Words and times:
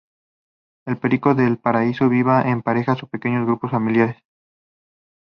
El 0.87 0.97
perico 0.97 1.35
del 1.35 1.59
paraíso 1.59 2.09
vivía 2.09 2.41
en 2.41 2.63
parejas 2.63 3.03
o 3.03 3.07
pequeños 3.07 3.45
grupos 3.45 3.69
familiares. 3.69 4.17